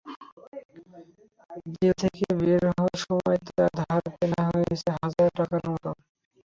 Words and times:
Jail 1.73 1.91
থেকে 2.01 2.25
বের 2.39 2.63
হওয়ার 2.69 2.97
সময় 3.03 3.37
তার 3.47 3.69
ধার-দেনা 3.79 4.41
হয়েছে 4.49 4.89
হাজার 4.97 5.29
টাকার 5.37 5.63
মতো। 5.67 5.89